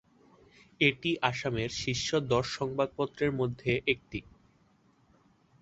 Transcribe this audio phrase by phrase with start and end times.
[0.81, 4.19] এটি আসামের শীর্ষ দশ সংবাদপত্রের মধ্যে একটি।